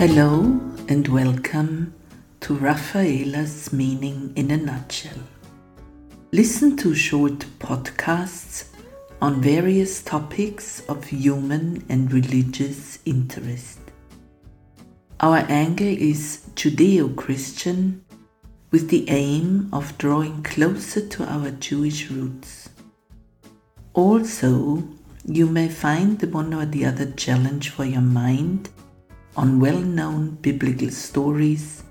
Hello 0.00 0.58
and 0.88 1.06
welcome 1.08 1.92
to 2.40 2.56
Rafaela's 2.56 3.70
Meaning 3.70 4.32
in 4.34 4.50
a 4.50 4.56
Nutshell. 4.56 5.20
Listen 6.32 6.74
to 6.78 6.94
short 6.94 7.40
podcasts 7.58 8.70
on 9.20 9.42
various 9.42 10.02
topics 10.02 10.80
of 10.88 11.04
human 11.04 11.84
and 11.90 12.10
religious 12.14 12.98
interest. 13.04 13.78
Our 15.20 15.44
angle 15.50 15.88
is 15.88 16.46
Judeo 16.54 17.14
Christian 17.14 18.02
with 18.70 18.88
the 18.88 19.04
aim 19.10 19.68
of 19.70 19.98
drawing 19.98 20.42
closer 20.42 21.06
to 21.08 21.30
our 21.30 21.50
Jewish 21.50 22.10
roots. 22.10 22.70
Also, 23.92 24.82
you 25.26 25.44
may 25.44 25.68
find 25.68 26.20
the 26.20 26.28
one 26.28 26.54
or 26.54 26.64
the 26.64 26.86
other 26.86 27.10
challenge 27.10 27.68
for 27.68 27.84
your 27.84 28.00
mind 28.00 28.70
on 29.36 29.60
well 29.60 29.78
known 29.78 30.30
biblical 30.42 30.90
stories, 30.90 31.82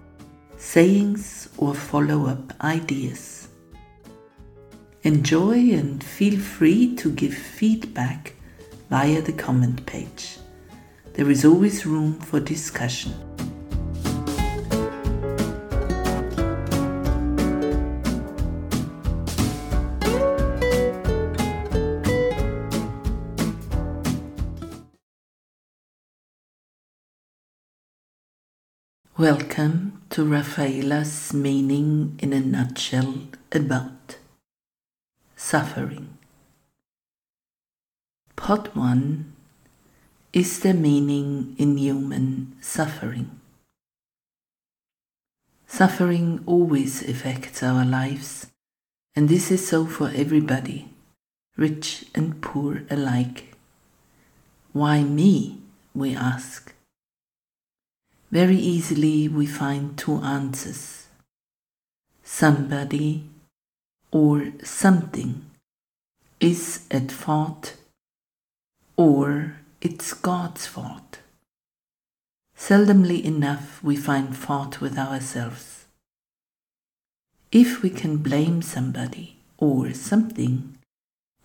sayings, 0.57 1.49
or 1.57 1.73
follow 1.73 2.27
up 2.27 2.53
ideas. 2.61 3.47
Enjoy 5.03 5.71
and 5.71 6.03
feel 6.03 6.37
free 6.39 6.95
to 6.95 7.11
give 7.11 7.33
feedback 7.33 8.33
via 8.89 9.21
the 9.21 9.33
comment 9.33 9.85
page. 9.85 10.37
There 11.13 11.29
is 11.29 11.45
always 11.45 11.85
room 11.85 12.19
for 12.19 12.39
discussion. 12.39 13.13
Welcome 29.19 30.01
to 30.11 30.23
Rafaela's 30.23 31.33
meaning 31.33 32.17
in 32.19 32.31
a 32.31 32.39
nutshell 32.39 33.15
about 33.51 34.15
suffering. 35.35 36.17
Part 38.37 38.73
1 38.77 39.33
Is 40.31 40.61
there 40.61 40.73
meaning 40.73 41.53
in 41.57 41.77
human 41.77 42.55
suffering? 42.61 43.41
Suffering 45.67 46.41
always 46.45 47.03
affects 47.03 47.61
our 47.61 47.83
lives, 47.83 48.47
and 49.17 49.27
this 49.27 49.51
is 49.51 49.67
so 49.67 49.85
for 49.85 50.13
everybody, 50.15 50.93
rich 51.57 52.05
and 52.15 52.41
poor 52.41 52.83
alike. 52.89 53.53
Why 54.71 55.03
me? 55.03 55.59
we 55.93 56.15
ask. 56.15 56.73
Very 58.31 58.57
easily 58.57 59.27
we 59.27 59.47
find 59.47 59.97
two 59.97 60.17
answers. 60.17 61.07
Somebody 62.23 63.23
or 64.11 64.51
something 64.63 65.45
is 66.39 66.85
at 66.91 67.11
fault 67.11 67.75
or 68.95 69.57
it's 69.81 70.13
God's 70.13 70.67
fault. 70.67 71.19
Seldomly 72.55 73.23
enough 73.23 73.81
we 73.81 73.95
find 73.95 74.37
fault 74.37 74.79
with 74.79 74.97
ourselves. 74.97 75.85
If 77.51 77.81
we 77.81 77.89
can 77.89 78.17
blame 78.17 78.61
somebody 78.61 79.37
or 79.57 79.93
something, 79.93 80.77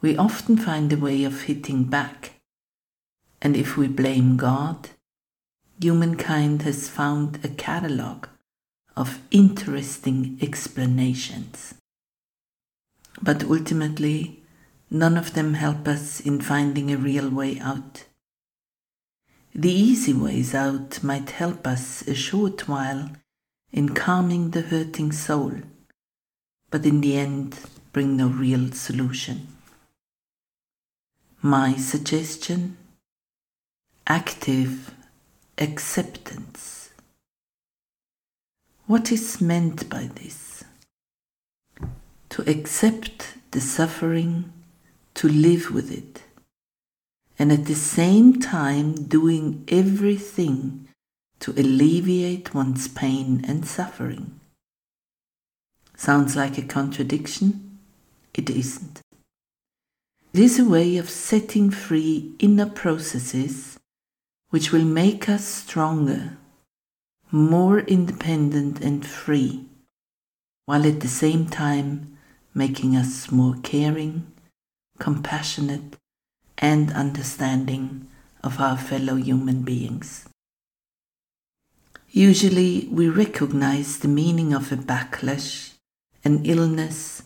we 0.03 0.19
often 0.19 0.59
find 0.59 0.93
a 0.93 0.99
way 0.99 1.25
of 1.25 1.43
hitting 1.43 1.85
back. 1.85 2.35
And 3.41 3.57
if 3.57 3.79
we 3.79 3.89
blame 3.89 4.37
God, 4.37 4.91
humankind 5.81 6.63
has 6.63 6.89
found 6.89 7.45
a 7.45 7.49
catalogue 7.49 8.29
of 8.97 9.21
interesting 9.31 10.39
explanations. 10.41 11.75
But 13.21 13.45
ultimately, 13.45 14.43
none 14.91 15.17
of 15.17 15.35
them 15.35 15.55
help 15.55 15.89
us 15.89 16.21
in 16.21 16.41
finding 16.41 16.93
a 16.93 16.97
real 16.97 17.29
way 17.29 17.59
out. 17.59 18.05
The 19.55 19.73
easy 19.73 20.13
ways 20.13 20.55
out 20.55 21.03
might 21.03 21.31
help 21.31 21.67
us 21.67 22.03
a 22.09 22.15
short 22.15 22.69
while 22.69 23.11
in 23.73 23.95
calming 23.95 24.51
the 24.51 24.63
hurting 24.63 25.13
soul, 25.13 25.53
but 26.71 26.87
in 26.87 27.01
the 27.01 27.17
end 27.17 27.59
bring 27.93 28.17
no 28.17 28.29
real 28.29 28.73
solution. 28.73 29.49
My 31.43 31.75
suggestion 31.75 32.77
active 34.07 34.94
acceptance. 35.59 36.91
What 38.87 39.11
is 39.13 39.41
meant 39.41 39.89
by 39.89 40.11
this? 40.15 40.65
To 42.31 42.43
accept 42.51 43.37
the 43.53 43.61
suffering, 43.61 44.53
to 45.15 45.29
live 45.29 45.71
with 45.71 45.93
it, 45.93 46.23
and 47.39 47.53
at 47.53 47.67
the 47.67 47.75
same 47.75 48.41
time 48.41 49.05
doing 49.05 49.65
everything 49.69 50.89
to 51.41 51.53
alleviate 51.53 52.55
one's 52.55 52.89
pain 52.89 53.45
and 53.47 53.67
suffering. 53.67 54.41
Sounds 55.97 56.37
like 56.37 56.59
a 56.59 56.63
contradiction? 56.63 57.79
It 58.35 58.51
isn't. 58.51 59.01
It 60.33 60.41
is 60.41 60.59
a 60.59 60.65
way 60.65 60.97
of 60.97 61.09
setting 61.09 61.71
free 61.71 62.35
inner 62.41 62.67
processes 62.67 63.79
which 64.55 64.71
will 64.71 64.85
make 64.85 65.29
us 65.29 65.45
stronger, 65.45 66.39
more 67.33 67.81
independent 67.81 68.81
and 68.81 69.05
free, 69.05 69.67
while 70.65 70.87
at 70.87 71.01
the 71.01 71.09
same 71.09 71.45
time 71.45 72.17
making 72.55 72.95
us 72.95 73.33
more 73.33 73.57
caring, 73.65 74.25
compassionate, 75.01 75.97
and 76.59 76.93
understanding 76.93 78.07
of 78.45 78.61
our 78.61 78.79
fellow 78.79 79.17
human 79.17 79.63
beings. 79.63 80.29
Usually, 82.13 82.87
we 82.93 83.09
recognize 83.09 83.99
the 83.99 84.15
meaning 84.23 84.55
of 84.55 84.71
a 84.71 84.77
backlash, 84.77 85.73
an 86.23 86.45
illness, 86.45 87.25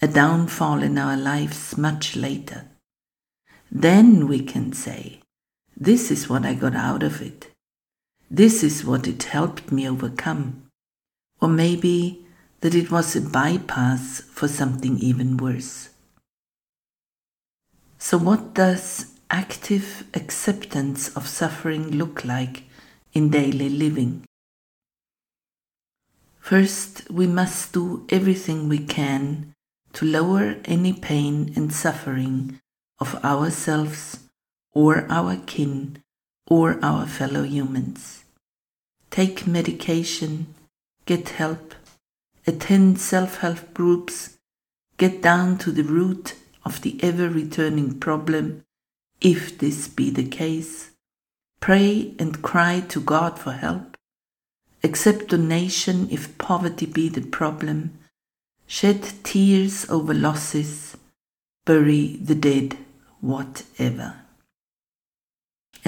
a 0.00 0.06
downfall 0.06 0.84
in 0.84 0.96
our 0.96 1.16
lives 1.16 1.76
much 1.76 2.14
later. 2.14 2.66
Then 3.68 4.28
we 4.28 4.44
can 4.44 4.72
say, 4.72 5.22
this 5.80 6.10
is 6.10 6.28
what 6.28 6.44
I 6.44 6.54
got 6.54 6.74
out 6.74 7.04
of 7.04 7.22
it. 7.22 7.52
This 8.28 8.64
is 8.64 8.84
what 8.84 9.06
it 9.06 9.22
helped 9.22 9.70
me 9.70 9.88
overcome. 9.88 10.64
Or 11.40 11.48
maybe 11.48 12.26
that 12.60 12.74
it 12.74 12.90
was 12.90 13.14
a 13.14 13.20
bypass 13.20 14.22
for 14.32 14.48
something 14.48 14.98
even 14.98 15.36
worse. 15.36 15.90
So, 17.96 18.18
what 18.18 18.54
does 18.54 19.14
active 19.30 20.04
acceptance 20.14 21.16
of 21.16 21.28
suffering 21.28 21.92
look 21.92 22.24
like 22.24 22.64
in 23.12 23.30
daily 23.30 23.68
living? 23.68 24.24
First, 26.40 27.08
we 27.08 27.28
must 27.28 27.72
do 27.72 28.04
everything 28.08 28.68
we 28.68 28.78
can 28.78 29.52
to 29.92 30.04
lower 30.04 30.56
any 30.64 30.92
pain 30.92 31.52
and 31.54 31.72
suffering 31.72 32.58
of 32.98 33.14
ourselves 33.24 34.27
or 34.74 35.06
our 35.10 35.36
kin 35.46 36.02
or 36.46 36.78
our 36.82 37.06
fellow 37.06 37.42
humans. 37.42 38.24
Take 39.10 39.46
medication, 39.46 40.54
get 41.06 41.30
help, 41.30 41.74
attend 42.46 43.00
self 43.00 43.38
help 43.38 43.74
groups, 43.74 44.38
get 44.96 45.22
down 45.22 45.58
to 45.58 45.70
the 45.70 45.84
root 45.84 46.34
of 46.64 46.82
the 46.82 46.98
ever 47.02 47.28
returning 47.28 47.98
problem, 47.98 48.64
if 49.20 49.58
this 49.58 49.88
be 49.88 50.10
the 50.10 50.28
case. 50.28 50.90
Pray 51.60 52.14
and 52.18 52.42
cry 52.42 52.80
to 52.88 53.00
God 53.00 53.38
for 53.38 53.52
help. 53.52 53.96
Accept 54.84 55.28
donation 55.28 56.08
if 56.10 56.38
poverty 56.38 56.86
be 56.86 57.08
the 57.08 57.22
problem. 57.22 57.98
Shed 58.66 59.02
tears 59.24 59.88
over 59.90 60.14
losses. 60.14 60.96
Bury 61.64 62.16
the 62.22 62.34
dead, 62.34 62.78
whatever. 63.20 64.14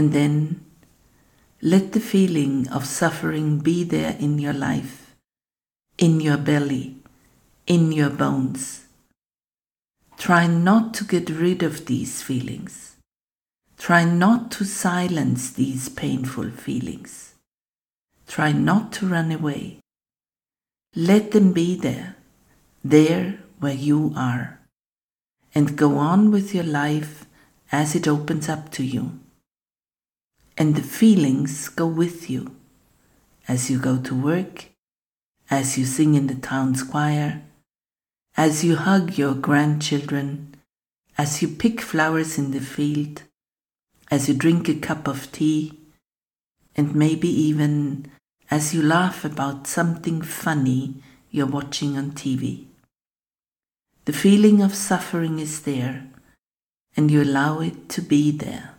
And 0.00 0.14
then 0.14 0.64
let 1.60 1.92
the 1.92 2.00
feeling 2.00 2.66
of 2.68 2.86
suffering 2.86 3.58
be 3.58 3.84
there 3.84 4.16
in 4.18 4.38
your 4.38 4.54
life, 4.54 5.14
in 5.98 6.20
your 6.20 6.38
belly, 6.38 6.96
in 7.66 7.92
your 7.92 8.08
bones. 8.08 8.86
Try 10.16 10.46
not 10.46 10.94
to 10.94 11.04
get 11.04 11.28
rid 11.28 11.62
of 11.62 11.84
these 11.84 12.22
feelings. 12.22 12.96
Try 13.76 14.04
not 14.04 14.50
to 14.52 14.64
silence 14.64 15.52
these 15.52 15.90
painful 15.90 16.48
feelings. 16.48 17.34
Try 18.26 18.52
not 18.52 18.94
to 18.94 19.06
run 19.06 19.30
away. 19.30 19.80
Let 20.96 21.32
them 21.32 21.52
be 21.52 21.76
there, 21.76 22.16
there 22.82 23.40
where 23.58 23.74
you 23.74 24.14
are, 24.16 24.60
and 25.54 25.76
go 25.76 25.98
on 25.98 26.30
with 26.30 26.54
your 26.54 26.64
life 26.64 27.26
as 27.70 27.94
it 27.94 28.08
opens 28.08 28.48
up 28.48 28.70
to 28.70 28.82
you 28.82 29.20
and 30.60 30.76
the 30.76 30.82
feelings 30.82 31.70
go 31.70 31.86
with 31.86 32.28
you, 32.28 32.54
as 33.48 33.70
you 33.70 33.78
go 33.78 33.96
to 33.96 34.14
work, 34.14 34.66
as 35.50 35.78
you 35.78 35.86
sing 35.86 36.14
in 36.14 36.26
the 36.26 36.34
town's 36.34 36.82
choir, 36.82 37.40
as 38.36 38.62
you 38.62 38.76
hug 38.76 39.16
your 39.16 39.32
grandchildren, 39.32 40.54
as 41.16 41.40
you 41.40 41.48
pick 41.48 41.80
flowers 41.80 42.36
in 42.36 42.50
the 42.50 42.60
field, 42.60 43.22
as 44.10 44.28
you 44.28 44.34
drink 44.34 44.68
a 44.68 44.74
cup 44.74 45.08
of 45.08 45.32
tea, 45.32 45.80
and 46.76 46.94
maybe 46.94 47.28
even 47.28 48.10
as 48.50 48.74
you 48.74 48.82
laugh 48.82 49.24
about 49.24 49.66
something 49.66 50.20
funny 50.20 50.94
you're 51.30 51.46
watching 51.46 51.96
on 51.96 52.10
TV. 52.10 52.66
The 54.04 54.12
feeling 54.12 54.60
of 54.60 54.74
suffering 54.74 55.38
is 55.38 55.62
there, 55.62 56.06
and 56.98 57.10
you 57.10 57.22
allow 57.22 57.60
it 57.60 57.88
to 57.88 58.02
be 58.02 58.30
there. 58.30 58.74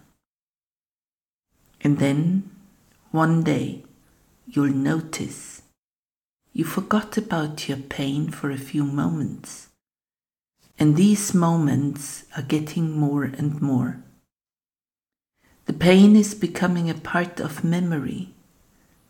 And 1.83 1.99
then, 1.99 2.49
one 3.11 3.43
day, 3.43 3.83
you'll 4.47 4.73
notice 4.73 5.61
you 6.53 6.65
forgot 6.65 7.17
about 7.17 7.69
your 7.69 7.77
pain 7.77 8.29
for 8.29 8.51
a 8.51 8.57
few 8.57 8.83
moments. 8.83 9.69
And 10.77 10.97
these 10.97 11.33
moments 11.33 12.25
are 12.35 12.43
getting 12.43 12.91
more 12.91 13.23
and 13.23 13.61
more. 13.61 14.03
The 15.65 15.73
pain 15.73 16.15
is 16.15 16.33
becoming 16.33 16.89
a 16.89 16.95
part 16.95 17.39
of 17.39 17.63
memory 17.63 18.33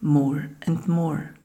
more 0.02 0.50
and 0.64 0.88
more. 0.88 1.36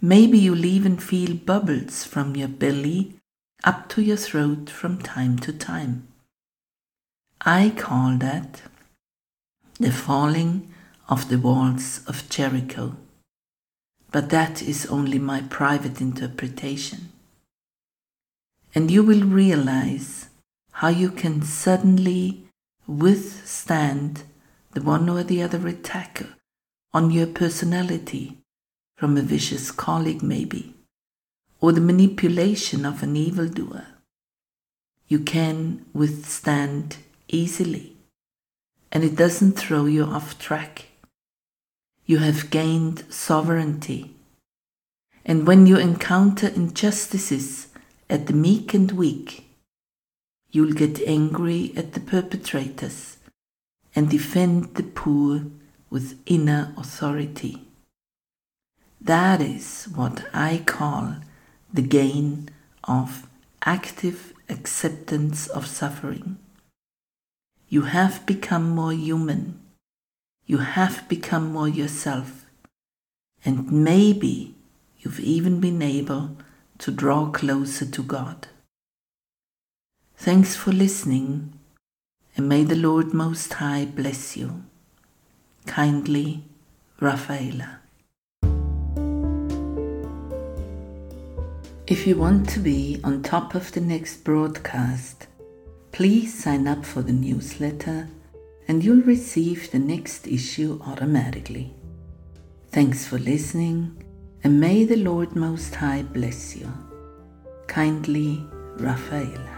Maybe 0.00 0.38
you'll 0.38 0.64
even 0.64 0.98
feel 0.98 1.36
bubbles 1.36 2.04
from 2.04 2.36
your 2.36 2.48
belly 2.48 3.16
up 3.64 3.88
to 3.90 4.02
your 4.02 4.16
throat 4.16 4.70
from 4.70 4.98
time 4.98 5.38
to 5.40 5.52
time. 5.52 6.06
I 7.40 7.72
call 7.76 8.16
that 8.18 8.62
the 9.78 9.92
falling 9.92 10.72
of 11.08 11.28
the 11.28 11.38
walls 11.38 12.00
of 12.06 12.28
Jericho. 12.28 12.96
But 14.10 14.30
that 14.30 14.62
is 14.62 14.86
only 14.86 15.18
my 15.18 15.42
private 15.42 16.00
interpretation. 16.00 17.12
And 18.74 18.90
you 18.90 19.02
will 19.02 19.24
realize 19.24 20.28
how 20.72 20.88
you 20.88 21.10
can 21.10 21.42
suddenly 21.42 22.44
withstand 22.86 24.22
the 24.72 24.82
one 24.82 25.08
or 25.08 25.22
the 25.22 25.42
other 25.42 25.66
attack 25.66 26.22
on 26.92 27.10
your 27.10 27.26
personality 27.26 28.38
from 28.96 29.16
a 29.16 29.22
vicious 29.22 29.70
colleague, 29.70 30.22
maybe, 30.22 30.74
or 31.60 31.72
the 31.72 31.80
manipulation 31.80 32.86
of 32.86 33.02
an 33.02 33.16
evildoer. 33.16 33.86
You 35.08 35.20
can 35.20 35.84
withstand 35.92 36.98
easily, 37.28 37.95
and 38.92 39.04
it 39.04 39.16
doesn't 39.16 39.52
throw 39.52 39.86
you 39.86 40.04
off 40.04 40.38
track. 40.38 40.86
You 42.04 42.18
have 42.18 42.50
gained 42.50 43.04
sovereignty. 43.12 44.14
And 45.24 45.46
when 45.46 45.66
you 45.66 45.76
encounter 45.76 46.48
injustices 46.48 47.68
at 48.08 48.26
the 48.26 48.32
meek 48.32 48.74
and 48.74 48.92
weak, 48.92 49.50
you'll 50.50 50.72
get 50.72 51.00
angry 51.02 51.72
at 51.76 51.92
the 51.94 52.00
perpetrators 52.00 53.18
and 53.94 54.08
defend 54.08 54.74
the 54.76 54.82
poor 54.82 55.42
with 55.90 56.20
inner 56.26 56.72
authority. 56.76 57.62
That 59.00 59.40
is 59.40 59.88
what 59.94 60.26
I 60.32 60.62
call 60.64 61.16
the 61.72 61.82
gain 61.82 62.50
of 62.84 63.26
active 63.64 64.32
acceptance 64.48 65.48
of 65.48 65.66
suffering. 65.66 66.38
You 67.68 67.82
have 67.82 68.24
become 68.26 68.70
more 68.70 68.92
human. 68.92 69.58
You 70.46 70.58
have 70.58 71.08
become 71.08 71.52
more 71.52 71.68
yourself. 71.68 72.46
And 73.44 73.72
maybe 73.72 74.54
you've 75.00 75.18
even 75.18 75.60
been 75.60 75.82
able 75.82 76.36
to 76.78 76.92
draw 76.92 77.26
closer 77.30 77.84
to 77.86 78.02
God. 78.04 78.46
Thanks 80.16 80.54
for 80.54 80.70
listening, 80.70 81.58
and 82.36 82.48
may 82.48 82.62
the 82.62 82.76
Lord 82.76 83.12
Most 83.12 83.54
High 83.54 83.84
bless 83.84 84.36
you. 84.36 84.62
Kindly, 85.66 86.44
Rafaela. 87.00 87.80
If 91.88 92.06
you 92.06 92.16
want 92.16 92.48
to 92.50 92.60
be 92.60 93.00
on 93.02 93.22
top 93.22 93.54
of 93.54 93.72
the 93.72 93.80
next 93.80 94.24
broadcast, 94.24 95.26
please 95.96 96.38
sign 96.44 96.68
up 96.68 96.84
for 96.84 97.00
the 97.00 97.10
newsletter 97.10 98.06
and 98.68 98.84
you'll 98.84 99.00
receive 99.04 99.70
the 99.70 99.78
next 99.78 100.26
issue 100.26 100.78
automatically. 100.86 101.72
Thanks 102.70 103.06
for 103.06 103.18
listening, 103.18 104.04
and 104.44 104.60
may 104.60 104.84
the 104.84 104.96
Lord 104.96 105.34
Most 105.34 105.74
High 105.74 106.02
bless 106.02 106.54
you. 106.54 106.70
Kindly, 107.66 108.46
Rafaela. 108.76 109.55